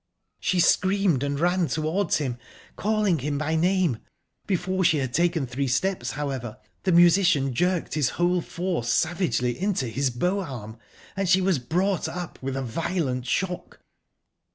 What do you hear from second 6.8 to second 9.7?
the musician jerked his whole force savagely